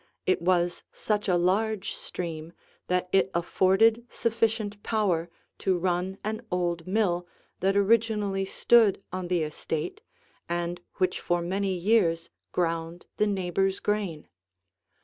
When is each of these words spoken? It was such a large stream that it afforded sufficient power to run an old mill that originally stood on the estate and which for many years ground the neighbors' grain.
It 0.25 0.41
was 0.41 0.81
such 0.91 1.29
a 1.29 1.37
large 1.37 1.93
stream 1.93 2.53
that 2.87 3.07
it 3.11 3.29
afforded 3.35 4.03
sufficient 4.09 4.81
power 4.81 5.29
to 5.59 5.77
run 5.77 6.17
an 6.23 6.41
old 6.49 6.87
mill 6.87 7.27
that 7.59 7.77
originally 7.77 8.43
stood 8.45 9.03
on 9.13 9.27
the 9.27 9.43
estate 9.43 10.01
and 10.49 10.81
which 10.95 11.19
for 11.19 11.39
many 11.43 11.75
years 11.77 12.31
ground 12.51 13.05
the 13.17 13.27
neighbors' 13.27 13.79
grain. 13.79 14.27